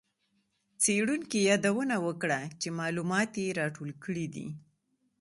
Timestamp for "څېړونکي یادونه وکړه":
0.81-2.39